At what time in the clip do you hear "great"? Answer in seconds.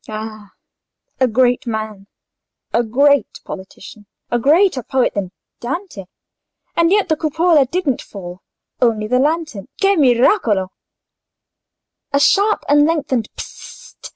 1.27-1.67, 2.83-3.39